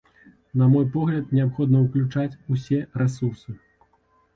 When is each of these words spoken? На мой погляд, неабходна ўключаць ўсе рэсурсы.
На 0.61 0.69
мой 0.75 0.85
погляд, 0.95 1.29
неабходна 1.39 1.85
ўключаць 1.85 2.39
ўсе 2.57 2.85
рэсурсы. 3.05 3.51